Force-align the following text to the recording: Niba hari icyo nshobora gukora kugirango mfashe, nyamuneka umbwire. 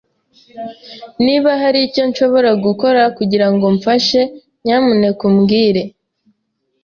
Niba 1.25 1.51
hari 1.61 1.79
icyo 1.87 2.03
nshobora 2.09 2.49
gukora 2.65 3.01
kugirango 3.17 3.65
mfashe, 3.77 4.21
nyamuneka 4.63 5.21
umbwire. 5.29 5.81